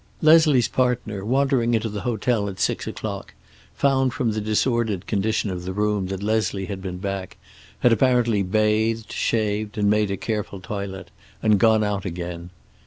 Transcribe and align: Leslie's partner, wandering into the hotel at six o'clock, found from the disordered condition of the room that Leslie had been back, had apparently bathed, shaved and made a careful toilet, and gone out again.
Leslie's 0.19 0.67
partner, 0.67 1.23
wandering 1.23 1.75
into 1.75 1.87
the 1.87 2.01
hotel 2.01 2.49
at 2.49 2.59
six 2.59 2.87
o'clock, 2.87 3.35
found 3.75 4.11
from 4.11 4.31
the 4.31 4.41
disordered 4.41 5.05
condition 5.05 5.51
of 5.51 5.63
the 5.63 5.73
room 5.73 6.07
that 6.07 6.23
Leslie 6.23 6.65
had 6.65 6.81
been 6.81 6.97
back, 6.97 7.37
had 7.81 7.93
apparently 7.93 8.41
bathed, 8.41 9.11
shaved 9.11 9.77
and 9.77 9.91
made 9.91 10.09
a 10.09 10.17
careful 10.17 10.59
toilet, 10.59 11.11
and 11.43 11.59
gone 11.59 11.83
out 11.83 12.03
again. 12.03 12.49